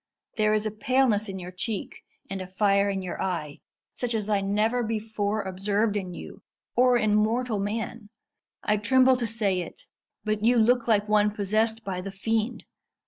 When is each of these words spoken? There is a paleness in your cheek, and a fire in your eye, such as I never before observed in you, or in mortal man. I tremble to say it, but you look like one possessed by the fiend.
There 0.35 0.55
is 0.55 0.65
a 0.65 0.71
paleness 0.71 1.29
in 1.29 1.37
your 1.37 1.51
cheek, 1.51 2.01
and 2.27 2.41
a 2.41 2.47
fire 2.47 2.89
in 2.89 3.03
your 3.03 3.21
eye, 3.21 3.59
such 3.93 4.15
as 4.15 4.29
I 4.31 4.41
never 4.41 4.81
before 4.81 5.43
observed 5.43 5.95
in 5.95 6.11
you, 6.11 6.41
or 6.75 6.97
in 6.97 7.13
mortal 7.13 7.59
man. 7.59 8.09
I 8.63 8.77
tremble 8.77 9.15
to 9.17 9.27
say 9.27 9.59
it, 9.61 9.83
but 10.23 10.43
you 10.43 10.57
look 10.57 10.87
like 10.87 11.07
one 11.07 11.29
possessed 11.29 11.85
by 11.85 12.01
the 12.01 12.11
fiend. 12.11 12.65